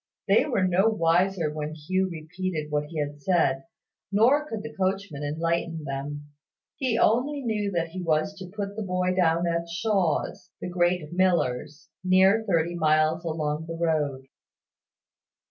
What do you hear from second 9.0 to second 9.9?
down at